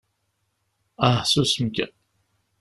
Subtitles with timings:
[1.09, 1.91] Ah susem kan!